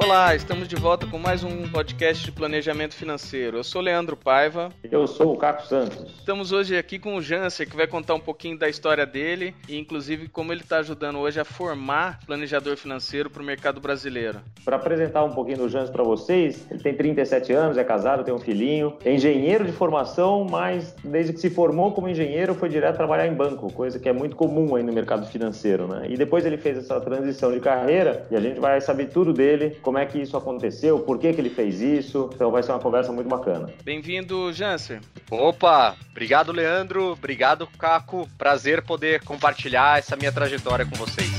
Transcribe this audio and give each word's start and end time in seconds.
Olá, 0.00 0.32
estamos 0.32 0.68
de 0.68 0.76
volta 0.76 1.08
com 1.08 1.18
mais 1.18 1.42
um 1.42 1.68
podcast 1.68 2.24
de 2.24 2.30
planejamento 2.30 2.94
financeiro. 2.94 3.56
Eu 3.56 3.64
sou 3.64 3.82
Leandro 3.82 4.16
Paiva. 4.16 4.68
Eu 4.84 5.08
sou 5.08 5.34
o 5.34 5.36
Caco 5.36 5.66
Santos. 5.66 6.14
Estamos 6.20 6.52
hoje 6.52 6.78
aqui 6.78 7.00
com 7.00 7.16
o 7.16 7.20
Janser, 7.20 7.68
que 7.68 7.76
vai 7.76 7.88
contar 7.88 8.14
um 8.14 8.20
pouquinho 8.20 8.56
da 8.56 8.68
história 8.68 9.04
dele 9.04 9.56
e, 9.68 9.76
inclusive, 9.76 10.28
como 10.28 10.52
ele 10.52 10.60
está 10.60 10.78
ajudando 10.78 11.18
hoje 11.18 11.40
a 11.40 11.44
formar 11.44 12.20
planejador 12.24 12.76
financeiro 12.76 13.28
para 13.28 13.42
o 13.42 13.44
mercado 13.44 13.80
brasileiro. 13.80 14.38
Para 14.64 14.76
apresentar 14.76 15.24
um 15.24 15.32
pouquinho 15.32 15.58
do 15.58 15.68
Janser 15.68 15.92
para 15.92 16.04
vocês, 16.04 16.64
ele 16.70 16.80
tem 16.80 16.94
37 16.94 17.52
anos, 17.52 17.76
é 17.76 17.82
casado, 17.82 18.22
tem 18.22 18.32
um 18.32 18.38
filhinho, 18.38 18.96
é 19.04 19.12
engenheiro 19.12 19.64
de 19.64 19.72
formação, 19.72 20.46
mas 20.48 20.94
desde 21.02 21.32
que 21.32 21.40
se 21.40 21.50
formou 21.50 21.90
como 21.90 22.08
engenheiro 22.08 22.54
foi 22.54 22.68
direto 22.68 22.96
trabalhar 22.96 23.26
em 23.26 23.34
banco, 23.34 23.70
coisa 23.72 23.98
que 23.98 24.08
é 24.08 24.12
muito 24.12 24.36
comum 24.36 24.76
aí 24.76 24.82
no 24.84 24.92
mercado 24.92 25.26
financeiro, 25.26 25.88
né? 25.88 26.06
E 26.08 26.16
depois 26.16 26.46
ele 26.46 26.56
fez 26.56 26.78
essa 26.78 27.00
transição 27.00 27.50
de 27.52 27.58
carreira 27.58 28.24
e 28.30 28.36
a 28.36 28.40
gente 28.40 28.60
vai 28.60 28.80
saber 28.80 29.06
tudo 29.06 29.32
dele 29.32 29.76
como 29.88 29.96
é 29.96 30.04
que 30.04 30.20
isso 30.20 30.36
aconteceu, 30.36 31.00
por 31.00 31.18
que, 31.18 31.32
que 31.32 31.40
ele 31.40 31.48
fez 31.48 31.80
isso. 31.80 32.28
Então 32.34 32.50
vai 32.50 32.62
ser 32.62 32.72
uma 32.72 32.78
conversa 32.78 33.10
muito 33.10 33.26
bacana. 33.26 33.72
Bem-vindo, 33.82 34.52
Janser. 34.52 35.00
Opa, 35.30 35.96
obrigado, 36.10 36.52
Leandro. 36.52 37.12
Obrigado, 37.12 37.66
Caco. 37.66 38.28
Prazer 38.36 38.84
poder 38.84 39.24
compartilhar 39.24 39.98
essa 39.98 40.14
minha 40.14 40.30
trajetória 40.30 40.84
com 40.84 40.94
vocês. 40.94 41.32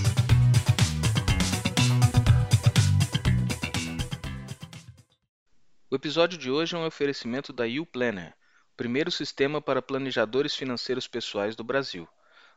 O 5.92 5.96
episódio 5.96 6.36
de 6.36 6.50
hoje 6.50 6.76
é 6.76 6.80
um 6.80 6.88
oferecimento 6.88 7.54
da 7.54 7.66
YouPlanner, 7.66 8.34
o 8.74 8.76
primeiro 8.76 9.12
sistema 9.12 9.62
para 9.62 9.80
planejadores 9.80 10.56
financeiros 10.56 11.08
pessoais 11.08 11.56
do 11.56 11.64
Brasil. 11.64 12.08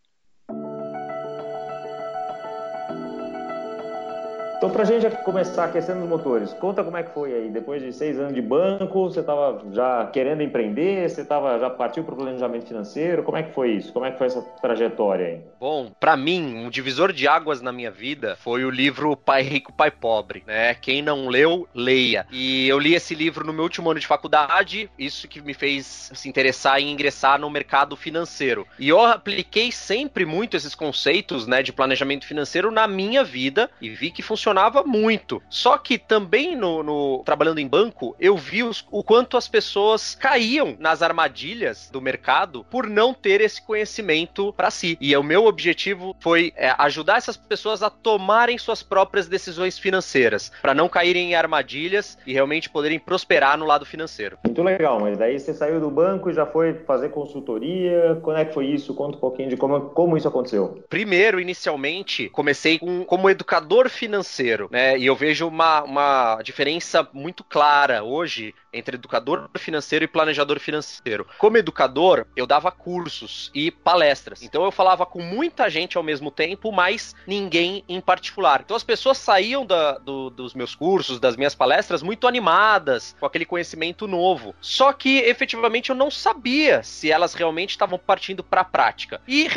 Então, 4.62 4.70
para 4.70 4.82
a 4.82 4.84
gente 4.84 5.10
começar 5.24 5.64
aquecendo 5.64 6.04
os 6.04 6.08
motores, 6.08 6.52
conta 6.52 6.84
como 6.84 6.96
é 6.96 7.02
que 7.02 7.12
foi 7.12 7.34
aí. 7.34 7.50
Depois 7.50 7.82
de 7.82 7.92
seis 7.92 8.16
anos 8.16 8.32
de 8.32 8.40
banco, 8.40 9.10
você 9.10 9.18
estava 9.18 9.60
já 9.72 10.06
querendo 10.12 10.40
empreender, 10.40 11.10
você 11.10 11.24
tava, 11.24 11.58
já 11.58 11.68
partiu 11.68 12.04
para 12.04 12.14
o 12.14 12.16
planejamento 12.16 12.68
financeiro. 12.68 13.24
Como 13.24 13.36
é 13.36 13.42
que 13.42 13.52
foi 13.52 13.72
isso? 13.72 13.92
Como 13.92 14.06
é 14.06 14.12
que 14.12 14.18
foi 14.18 14.28
essa 14.28 14.40
trajetória 14.60 15.26
aí? 15.26 15.40
Bom, 15.58 15.90
para 15.98 16.16
mim, 16.16 16.64
um 16.64 16.70
divisor 16.70 17.12
de 17.12 17.26
águas 17.26 17.60
na 17.60 17.72
minha 17.72 17.90
vida 17.90 18.36
foi 18.36 18.64
o 18.64 18.70
livro 18.70 19.16
Pai 19.16 19.42
Rico, 19.42 19.72
Pai 19.72 19.90
Pobre. 19.90 20.44
Né? 20.46 20.76
Quem 20.76 21.02
não 21.02 21.26
leu, 21.26 21.66
leia. 21.74 22.24
E 22.30 22.68
eu 22.68 22.78
li 22.78 22.94
esse 22.94 23.16
livro 23.16 23.44
no 23.44 23.52
meu 23.52 23.64
último 23.64 23.90
ano 23.90 23.98
de 23.98 24.06
faculdade, 24.06 24.88
isso 24.96 25.26
que 25.26 25.40
me 25.40 25.54
fez 25.54 26.12
se 26.14 26.28
interessar 26.28 26.80
em 26.80 26.92
ingressar 26.92 27.36
no 27.36 27.50
mercado 27.50 27.96
financeiro. 27.96 28.64
E 28.78 28.88
eu 28.88 29.00
apliquei 29.00 29.72
sempre 29.72 30.24
muito 30.24 30.56
esses 30.56 30.72
conceitos 30.72 31.48
né, 31.48 31.64
de 31.64 31.72
planejamento 31.72 32.24
financeiro 32.24 32.70
na 32.70 32.86
minha 32.86 33.24
vida 33.24 33.68
e 33.80 33.90
vi 33.90 34.12
que 34.12 34.22
funcionava 34.22 34.51
funcionava 34.52 34.82
muito. 34.84 35.42
Só 35.48 35.78
que 35.78 35.96
também 35.96 36.54
no, 36.54 36.82
no 36.82 37.22
trabalhando 37.24 37.58
em 37.58 37.66
banco, 37.66 38.14
eu 38.20 38.36
vi 38.36 38.62
os, 38.62 38.86
o 38.90 39.02
quanto 39.02 39.36
as 39.36 39.48
pessoas 39.48 40.14
caíam 40.14 40.76
nas 40.78 41.02
armadilhas 41.02 41.88
do 41.90 42.00
mercado 42.00 42.64
por 42.70 42.86
não 42.86 43.14
ter 43.14 43.40
esse 43.40 43.62
conhecimento 43.62 44.52
para 44.52 44.70
si. 44.70 44.98
E 45.00 45.16
o 45.16 45.22
meu 45.22 45.46
objetivo 45.46 46.14
foi 46.20 46.52
é, 46.54 46.74
ajudar 46.78 47.16
essas 47.16 47.36
pessoas 47.36 47.82
a 47.82 47.88
tomarem 47.88 48.58
suas 48.58 48.82
próprias 48.82 49.26
decisões 49.26 49.78
financeiras, 49.78 50.52
para 50.60 50.74
não 50.74 50.88
caírem 50.88 51.30
em 51.30 51.34
armadilhas 51.34 52.18
e 52.26 52.32
realmente 52.32 52.68
poderem 52.68 52.98
prosperar 52.98 53.56
no 53.56 53.64
lado 53.64 53.86
financeiro. 53.86 54.36
Muito 54.44 54.62
legal, 54.62 55.00
mas 55.00 55.16
daí 55.16 55.38
você 55.38 55.54
saiu 55.54 55.80
do 55.80 55.90
banco 55.90 56.28
e 56.28 56.34
já 56.34 56.44
foi 56.44 56.74
fazer 56.74 57.08
consultoria. 57.08 58.18
Como 58.22 58.36
é 58.36 58.44
que 58.44 58.52
foi 58.52 58.66
isso? 58.66 58.94
Conta 58.94 59.16
um 59.16 59.20
pouquinho 59.20 59.48
de 59.48 59.56
como, 59.56 59.80
como 59.80 60.16
isso 60.16 60.28
aconteceu. 60.28 60.82
Primeiro, 60.90 61.40
inicialmente, 61.40 62.28
comecei 62.28 62.78
com, 62.78 63.04
como 63.04 63.30
educador 63.30 63.88
financeiro 63.88 64.41
financeiro, 64.42 64.68
né? 64.70 64.98
E 64.98 65.06
eu 65.06 65.14
vejo 65.14 65.46
uma, 65.46 65.82
uma 65.82 66.42
diferença 66.42 67.08
muito 67.12 67.44
clara 67.44 68.02
hoje 68.02 68.54
entre 68.72 68.96
educador 68.96 69.50
financeiro 69.58 70.04
e 70.04 70.08
planejador 70.08 70.58
financeiro. 70.58 71.26
Como 71.38 71.58
educador, 71.58 72.26
eu 72.34 72.46
dava 72.46 72.72
cursos 72.72 73.50
e 73.54 73.70
palestras. 73.70 74.42
Então 74.42 74.64
eu 74.64 74.72
falava 74.72 75.04
com 75.04 75.20
muita 75.20 75.68
gente 75.68 75.96
ao 75.96 76.02
mesmo 76.02 76.30
tempo, 76.30 76.72
mas 76.72 77.14
ninguém 77.26 77.84
em 77.88 78.00
particular. 78.00 78.62
Então 78.64 78.76
as 78.76 78.82
pessoas 78.82 79.18
saíam 79.18 79.66
da, 79.66 79.98
do, 79.98 80.30
dos 80.30 80.54
meus 80.54 80.74
cursos, 80.74 81.20
das 81.20 81.36
minhas 81.36 81.54
palestras, 81.54 82.02
muito 82.02 82.26
animadas, 82.26 83.14
com 83.20 83.26
aquele 83.26 83.44
conhecimento 83.44 84.06
novo. 84.06 84.54
Só 84.60 84.92
que 84.92 85.18
efetivamente 85.18 85.90
eu 85.90 85.96
não 85.96 86.10
sabia 86.10 86.82
se 86.82 87.10
elas 87.10 87.34
realmente 87.34 87.70
estavam 87.70 87.98
partindo 87.98 88.42
para 88.42 88.62
a 88.62 88.64
prática. 88.64 89.20
E 89.28 89.48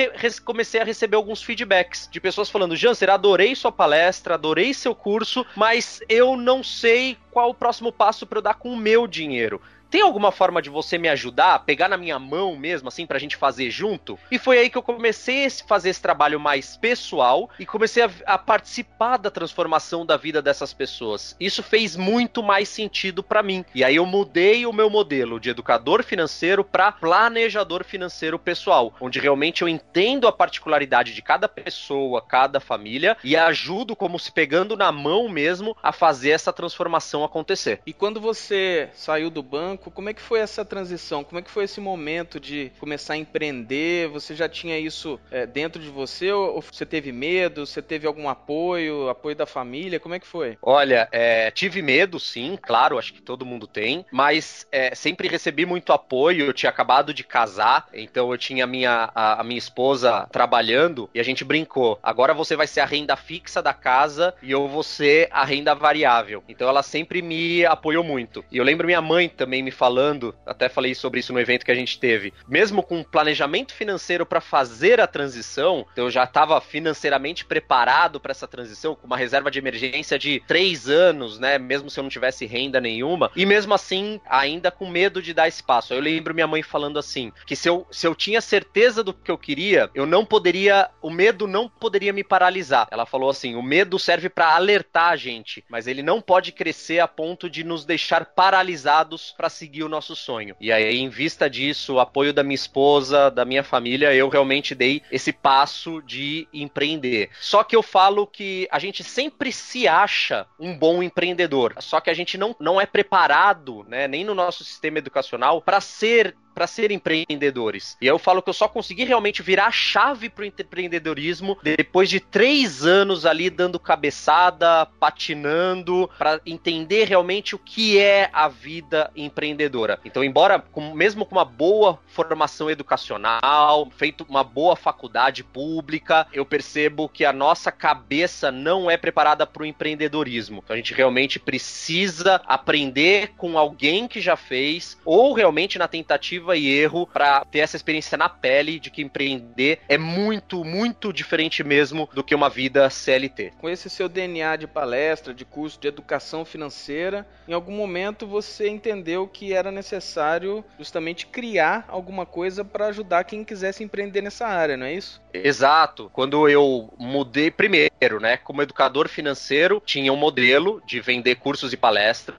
comecei 0.43 0.81
a 0.81 0.83
receber 0.83 1.15
alguns 1.15 1.41
feedbacks 1.41 2.09
de 2.11 2.19
pessoas 2.19 2.49
falando: 2.49 2.75
Janser, 2.75 3.09
adorei 3.09 3.55
sua 3.55 3.71
palestra, 3.71 4.33
adorei 4.33 4.73
seu 4.75 4.95
curso, 4.95 5.45
mas 5.55 5.99
eu 6.07 6.35
não 6.35 6.63
sei 6.63 7.17
qual 7.31 7.49
o 7.49 7.55
próximo 7.55 7.91
passo 7.91 8.25
para 8.25 8.39
eu 8.39 8.43
dar 8.43 8.55
com 8.55 8.71
o 8.71 8.77
meu 8.77 9.07
dinheiro 9.07 9.61
tem 9.89 10.01
alguma 10.01 10.31
forma 10.31 10.61
de 10.61 10.69
você 10.69 10.97
me 10.97 11.07
ajudar, 11.09 11.59
pegar 11.59 11.87
na 11.87 11.97
minha 11.97 12.19
mão 12.19 12.55
mesmo, 12.55 12.87
assim, 12.87 13.05
pra 13.05 13.19
gente 13.19 13.35
fazer 13.35 13.69
junto? 13.69 14.17
E 14.29 14.37
foi 14.37 14.57
aí 14.57 14.69
que 14.69 14.77
eu 14.77 14.83
comecei 14.83 15.45
a 15.45 15.49
fazer 15.67 15.89
esse 15.89 16.01
trabalho 16.01 16.39
mais 16.39 16.77
pessoal 16.77 17.49
e 17.59 17.65
comecei 17.65 18.03
a, 18.03 18.09
a 18.25 18.37
participar 18.37 19.17
da 19.17 19.31
transformação 19.31 20.05
da 20.05 20.17
vida 20.17 20.41
dessas 20.41 20.73
pessoas. 20.73 21.35
Isso 21.39 21.63
fez 21.63 21.95
muito 21.95 22.41
mais 22.41 22.69
sentido 22.69 23.23
para 23.23 23.43
mim. 23.43 23.63
E 23.73 23.83
aí 23.83 23.95
eu 23.95 24.05
mudei 24.05 24.65
o 24.65 24.73
meu 24.73 24.89
modelo 24.89 25.39
de 25.39 25.49
educador 25.49 26.03
financeiro 26.03 26.63
para 26.63 26.91
planejador 26.91 27.83
financeiro 27.83 28.39
pessoal, 28.39 28.93
onde 28.99 29.19
realmente 29.19 29.61
eu 29.61 29.69
entendo 29.69 30.27
a 30.27 30.31
particularidade 30.31 31.13
de 31.13 31.21
cada 31.21 31.47
pessoa, 31.47 32.21
cada 32.21 32.59
família 32.59 33.17
e 33.23 33.35
ajudo 33.35 33.95
como 33.95 34.19
se 34.19 34.31
pegando 34.31 34.75
na 34.75 34.91
mão 34.91 35.29
mesmo 35.29 35.75
a 35.81 35.91
fazer 35.91 36.31
essa 36.31 36.51
transformação 36.51 37.23
acontecer. 37.23 37.81
E 37.85 37.93
quando 37.93 38.19
você 38.19 38.89
saiu 38.93 39.29
do 39.29 39.43
banco, 39.43 39.74
como 39.77 40.09
é 40.09 40.13
que 40.13 40.21
foi 40.21 40.39
essa 40.39 40.63
transição? 40.63 41.23
Como 41.23 41.39
é 41.39 41.41
que 41.41 41.51
foi 41.51 41.63
esse 41.63 41.79
momento 41.79 42.39
de 42.39 42.71
começar 42.79 43.13
a 43.13 43.17
empreender? 43.17 44.09
Você 44.09 44.35
já 44.35 44.47
tinha 44.47 44.77
isso 44.77 45.19
é, 45.31 45.45
dentro 45.45 45.81
de 45.81 45.89
você 45.89 46.31
ou 46.31 46.61
você 46.61 46.85
teve 46.85 47.11
medo? 47.11 47.65
Você 47.65 47.81
teve 47.81 48.07
algum 48.07 48.29
apoio, 48.29 49.09
apoio 49.09 49.35
da 49.35 49.45
família? 49.45 49.99
Como 49.99 50.15
é 50.15 50.19
que 50.19 50.27
foi? 50.27 50.57
Olha, 50.61 51.07
é, 51.11 51.51
tive 51.51 51.81
medo, 51.81 52.19
sim, 52.19 52.57
claro, 52.61 52.97
acho 52.97 53.13
que 53.13 53.21
todo 53.21 53.45
mundo 53.45 53.67
tem, 53.67 54.05
mas 54.11 54.67
é, 54.71 54.93
sempre 54.95 55.27
recebi 55.27 55.65
muito 55.65 55.93
apoio. 55.93 56.45
Eu 56.45 56.53
tinha 56.53 56.69
acabado 56.69 57.13
de 57.13 57.23
casar, 57.23 57.87
então 57.93 58.31
eu 58.31 58.37
tinha 58.37 58.63
a 58.63 58.67
minha, 58.67 59.09
a, 59.13 59.41
a 59.41 59.43
minha 59.43 59.57
esposa 59.57 60.27
trabalhando 60.31 61.09
e 61.13 61.19
a 61.19 61.23
gente 61.23 61.43
brincou. 61.43 61.99
Agora 62.01 62.33
você 62.33 62.55
vai 62.55 62.67
ser 62.67 62.81
a 62.81 62.85
renda 62.85 63.15
fixa 63.15 63.61
da 63.61 63.73
casa 63.73 64.33
e 64.41 64.51
eu 64.51 64.67
vou 64.67 64.83
ser 64.83 65.27
a 65.31 65.43
renda 65.43 65.73
variável. 65.73 66.43
Então 66.47 66.67
ela 66.67 66.83
sempre 66.83 67.21
me 67.21 67.65
apoiou 67.65 68.03
muito. 68.03 68.43
E 68.51 68.57
eu 68.57 68.63
lembro 68.63 68.85
minha 68.85 69.01
mãe 69.01 69.29
também 69.29 69.61
me 69.65 69.71
falando, 69.71 70.33
até 70.45 70.69
falei 70.69 70.95
sobre 70.95 71.19
isso 71.19 71.33
no 71.33 71.39
evento 71.39 71.65
que 71.65 71.71
a 71.71 71.75
gente 71.75 71.99
teve, 71.99 72.33
mesmo 72.47 72.83
com 72.83 73.03
planejamento 73.03 73.73
financeiro 73.73 74.25
para 74.25 74.39
fazer 74.39 75.01
a 75.01 75.07
transição, 75.07 75.85
eu 75.95 76.09
já 76.09 76.23
estava 76.23 76.61
financeiramente 76.61 77.43
preparado 77.43 78.19
para 78.19 78.31
essa 78.31 78.47
transição, 78.47 78.95
com 78.95 79.07
uma 79.07 79.17
reserva 79.17 79.49
de 79.49 79.59
emergência 79.59 80.17
de 80.19 80.41
três 80.47 80.87
anos, 80.87 81.39
né? 81.39 81.57
Mesmo 81.57 81.89
se 81.89 81.99
eu 81.99 82.03
não 82.03 82.09
tivesse 82.09 82.45
renda 82.45 82.79
nenhuma, 82.79 83.31
e 83.35 83.45
mesmo 83.45 83.73
assim, 83.73 84.21
ainda 84.27 84.71
com 84.71 84.87
medo 84.87 85.21
de 85.21 85.33
dar 85.33 85.47
espaço. 85.47 85.93
Eu 85.93 85.99
lembro 85.99 86.33
minha 86.33 86.47
mãe 86.47 86.61
falando 86.61 86.99
assim: 86.99 87.31
que 87.45 87.55
se 87.55 87.67
eu, 87.67 87.87
se 87.91 88.05
eu 88.07 88.13
tinha 88.13 88.41
certeza 88.41 89.03
do 89.03 89.13
que 89.13 89.31
eu 89.31 89.37
queria, 89.37 89.89
eu 89.95 90.05
não 90.05 90.25
poderia, 90.25 90.89
o 91.01 91.09
medo 91.09 91.47
não 91.47 91.67
poderia 91.67 92.13
me 92.13 92.23
paralisar. 92.23 92.87
Ela 92.91 93.05
falou 93.05 93.29
assim: 93.29 93.55
o 93.55 93.63
medo 93.63 93.97
serve 93.97 94.29
para 94.29 94.55
alertar 94.55 95.09
a 95.09 95.15
gente, 95.15 95.63
mas 95.69 95.87
ele 95.87 96.03
não 96.03 96.21
pode 96.21 96.51
crescer 96.51 96.99
a 96.99 97.07
ponto 97.07 97.49
de 97.49 97.63
nos 97.63 97.85
deixar 97.85 98.25
paralisados 98.25 99.33
para 99.35 99.49
seguir 99.55 99.83
o 99.83 99.89
nosso 99.89 100.15
sonho. 100.15 100.55
E 100.59 100.71
aí, 100.71 100.97
em 100.97 101.09
vista 101.09 101.49
disso, 101.49 101.95
o 101.95 101.99
apoio 101.99 102.33
da 102.33 102.43
minha 102.43 102.55
esposa, 102.55 103.29
da 103.29 103.45
minha 103.45 103.63
família, 103.63 104.13
eu 104.13 104.29
realmente 104.29 104.75
dei 104.75 105.01
esse 105.11 105.31
passo 105.31 106.01
de 106.01 106.47
empreender. 106.53 107.29
Só 107.39 107.63
que 107.63 107.75
eu 107.75 107.81
falo 107.81 108.27
que 108.27 108.67
a 108.71 108.79
gente 108.79 109.03
sempre 109.03 109.51
se 109.51 109.87
acha 109.87 110.45
um 110.59 110.77
bom 110.77 111.01
empreendedor, 111.01 111.75
só 111.79 111.99
que 111.99 112.09
a 112.09 112.13
gente 112.13 112.37
não, 112.37 112.55
não 112.59 112.79
é 112.79 112.85
preparado, 112.85 113.85
né, 113.87 114.07
nem 114.07 114.23
no 114.23 114.35
nosso 114.35 114.63
sistema 114.63 114.97
educacional, 114.97 115.61
para 115.61 115.79
ser 115.81 116.35
para 116.55 116.65
ser 116.65 116.89
empreendedores. 116.89 117.97
E 118.01 118.07
eu 118.07 118.17
falo 118.17 118.41
que 118.41 118.49
eu 118.49 118.53
só 118.53 118.69
consegui 118.69 119.03
realmente 119.03 119.43
virar 119.43 119.67
a 119.67 119.71
chave 119.71 120.29
pro 120.29 120.45
empreendedorismo 120.45 121.57
depois 121.61 122.09
de 122.09 122.21
três 122.21 122.85
anos 122.85 123.25
ali 123.25 123.49
dando 123.49 123.77
cabeçada, 123.77 124.85
patinando, 124.97 126.09
para 126.17 126.39
entender 126.45 127.09
realmente 127.09 127.55
o 127.55 127.59
que 127.59 127.99
é 127.99 128.29
a 128.31 128.47
vida 128.47 129.11
empreendedora. 129.15 129.99
Então, 130.05 130.23
embora 130.23 130.59
com, 130.59 130.93
mesmo 130.93 131.25
com 131.25 131.35
uma 131.35 131.43
boa 131.43 131.99
formação 132.07 132.69
educacional, 132.69 133.89
feito 133.97 134.25
uma 134.29 134.43
boa 134.43 134.77
faculdade 134.77 135.43
pública, 135.43 136.25
eu 136.31 136.45
percebo 136.45 137.09
que 137.09 137.25
a 137.25 137.33
nossa 137.33 137.71
cabeça 137.71 138.49
não 138.49 138.89
é 138.89 138.95
preparada 138.95 139.45
para 139.45 139.63
o 139.63 139.65
empreendedorismo. 139.65 140.61
Então, 140.63 140.73
a 140.73 140.77
gente 140.77 140.93
realmente 140.93 141.37
precisa 141.37 142.41
aprender 142.45 143.33
com 143.35 143.57
alguém 143.57 144.07
que 144.07 144.21
já 144.21 144.37
fez 144.37 144.97
ou 145.03 145.33
realmente 145.33 145.77
na 145.77 145.87
tentativa 145.87 146.44
tentativa 146.45 146.55
e 146.55 146.71
erro 146.71 147.07
para 147.07 147.43
ter 147.45 147.59
essa 147.59 147.75
experiência 147.75 148.17
na 148.17 148.29
pele 148.29 148.79
de 148.79 148.91
que 148.91 149.01
empreender 149.01 149.79
é 149.89 149.97
muito, 149.97 150.63
muito 150.63 151.11
diferente 151.11 151.63
mesmo 151.63 152.07
do 152.13 152.23
que 152.23 152.35
uma 152.35 152.49
vida 152.49 152.89
CLT. 152.89 153.53
Com 153.57 153.69
esse 153.69 153.89
seu 153.89 154.07
DNA 154.07 154.55
de 154.57 154.67
palestra, 154.67 155.33
de 155.33 155.43
curso 155.43 155.79
de 155.79 155.87
educação 155.87 156.45
financeira, 156.45 157.25
em 157.47 157.53
algum 157.53 157.75
momento 157.75 158.27
você 158.27 158.69
entendeu 158.69 159.27
que 159.27 159.53
era 159.53 159.71
necessário 159.71 160.63
justamente 160.77 161.25
criar 161.25 161.85
alguma 161.87 162.25
coisa 162.25 162.63
para 162.63 162.87
ajudar 162.87 163.23
quem 163.23 163.43
quisesse 163.43 163.83
empreender 163.83 164.21
nessa 164.21 164.45
área, 164.45 164.77
não 164.77 164.85
é 164.85 164.93
isso? 164.93 165.21
Exato. 165.33 166.09
Quando 166.13 166.47
eu 166.47 166.93
mudei 166.97 167.51
primeiro, 167.51 168.19
né, 168.21 168.37
como 168.37 168.61
educador 168.61 169.09
financeiro, 169.09 169.81
tinha 169.85 170.11
um 170.11 170.15
modelo 170.15 170.81
de 170.85 171.01
vender 171.01 171.35
cursos 171.35 171.73
e 171.73 171.77
palestras. 171.77 172.37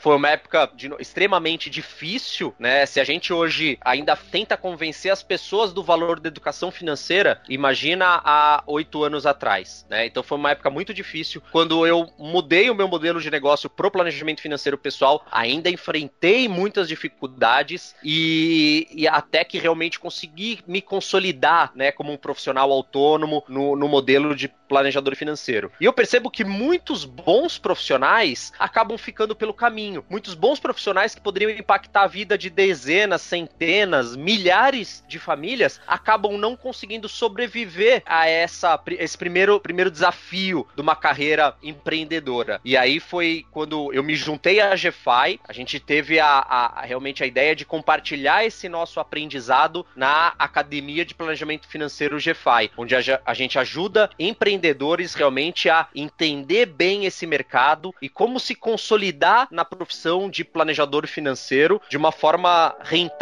Foi 0.00 0.16
uma 0.16 0.30
época 0.30 0.70
de, 0.74 0.90
extremamente 0.98 1.70
difícil, 1.70 2.54
né? 2.58 2.86
Se 2.86 3.00
a 3.00 3.04
gente 3.04 3.32
hoje 3.38 3.78
ainda 3.82 4.16
tenta 4.16 4.56
convencer 4.56 5.12
as 5.12 5.22
pessoas 5.22 5.72
do 5.72 5.82
valor 5.82 6.20
da 6.20 6.28
educação 6.28 6.70
financeira, 6.70 7.40
imagina 7.48 8.20
há 8.24 8.62
oito 8.66 9.04
anos 9.04 9.26
atrás, 9.26 9.86
né? 9.88 10.06
Então 10.06 10.22
foi 10.22 10.36
uma 10.36 10.50
época 10.50 10.70
muito 10.70 10.92
difícil. 10.92 11.42
Quando 11.52 11.86
eu 11.86 12.10
mudei 12.18 12.68
o 12.68 12.74
meu 12.74 12.88
modelo 12.88 13.20
de 13.20 13.30
negócio 13.30 13.70
pro 13.70 13.90
planejamento 13.90 14.40
financeiro 14.40 14.76
pessoal, 14.76 15.24
ainda 15.30 15.70
enfrentei 15.70 16.48
muitas 16.48 16.88
dificuldades 16.88 17.94
e, 18.02 18.88
e 18.90 19.06
até 19.06 19.44
que 19.44 19.58
realmente 19.58 19.98
consegui 19.98 20.60
me 20.66 20.82
consolidar, 20.82 21.72
né, 21.74 21.92
como 21.92 22.12
um 22.12 22.16
profissional 22.16 22.70
autônomo 22.72 23.44
no, 23.48 23.76
no 23.76 23.88
modelo 23.88 24.34
de 24.34 24.48
planejador 24.68 25.16
financeiro. 25.16 25.72
E 25.80 25.84
eu 25.84 25.92
percebo 25.92 26.30
que 26.30 26.44
muitos 26.44 27.04
bons 27.04 27.58
profissionais 27.58 28.52
acabam 28.58 28.98
ficando 28.98 29.34
pelo 29.34 29.54
caminho. 29.54 30.04
Muitos 30.08 30.34
bons 30.34 30.60
profissionais 30.60 31.14
que 31.14 31.20
poderiam 31.20 31.50
impactar 31.50 32.02
a 32.02 32.06
vida 32.06 32.36
de 32.36 32.50
dezenas, 32.50 33.22
centenas, 33.28 34.16
milhares 34.16 35.04
de 35.06 35.18
famílias 35.18 35.80
acabam 35.86 36.38
não 36.38 36.56
conseguindo 36.56 37.08
sobreviver 37.08 38.02
a 38.06 38.26
essa, 38.26 38.80
esse 38.92 39.16
primeiro, 39.16 39.60
primeiro 39.60 39.90
desafio 39.90 40.66
de 40.74 40.80
uma 40.80 40.96
carreira 40.96 41.54
empreendedora. 41.62 42.60
E 42.64 42.76
aí 42.76 42.98
foi 42.98 43.44
quando 43.50 43.92
eu 43.92 44.02
me 44.02 44.16
juntei 44.16 44.60
à 44.60 44.74
GFI, 44.74 45.40
a 45.46 45.52
gente 45.52 45.78
teve 45.78 46.18
a, 46.18 46.26
a, 46.26 46.82
realmente 46.82 47.22
a 47.22 47.26
ideia 47.26 47.54
de 47.54 47.64
compartilhar 47.64 48.44
esse 48.44 48.68
nosso 48.68 48.98
aprendizado 48.98 49.84
na 49.94 50.32
Academia 50.38 51.04
de 51.04 51.14
Planejamento 51.14 51.68
Financeiro 51.68 52.16
GFI, 52.16 52.70
onde 52.76 52.96
a, 52.96 53.20
a 53.24 53.34
gente 53.34 53.58
ajuda 53.58 54.10
empreendedores 54.18 55.14
realmente 55.14 55.68
a 55.68 55.88
entender 55.94 56.66
bem 56.66 57.04
esse 57.04 57.26
mercado 57.26 57.94
e 58.00 58.08
como 58.08 58.40
se 58.40 58.54
consolidar 58.54 59.48
na 59.50 59.64
profissão 59.64 60.30
de 60.30 60.44
planejador 60.44 61.06
financeiro 61.06 61.80
de 61.90 61.96
uma 61.96 62.10
forma 62.10 62.74
rentável 62.82 63.17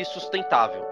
e 0.00 0.04
sustentável. 0.04 0.91